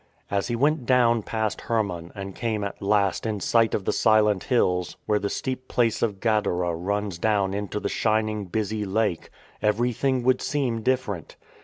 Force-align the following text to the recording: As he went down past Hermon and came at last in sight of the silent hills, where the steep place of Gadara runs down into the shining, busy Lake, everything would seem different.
As 0.31 0.47
he 0.47 0.55
went 0.55 0.87
down 0.87 1.21
past 1.21 1.61
Hermon 1.61 2.11
and 2.15 2.33
came 2.33 2.63
at 2.63 2.81
last 2.81 3.27
in 3.27 3.39
sight 3.39 3.75
of 3.75 3.85
the 3.85 3.91
silent 3.91 4.45
hills, 4.45 4.97
where 5.05 5.19
the 5.19 5.29
steep 5.29 5.67
place 5.67 6.01
of 6.01 6.19
Gadara 6.19 6.73
runs 6.73 7.19
down 7.19 7.53
into 7.53 7.79
the 7.79 7.87
shining, 7.87 8.45
busy 8.45 8.83
Lake, 8.83 9.29
everything 9.61 10.23
would 10.23 10.41
seem 10.41 10.81
different. 10.81 11.35